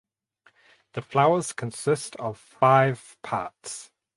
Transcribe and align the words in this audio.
The 0.93 1.03
flowers 1.03 1.53
consist 1.53 2.15
of 2.15 2.35
five 2.39 3.17
parts. 3.21 3.91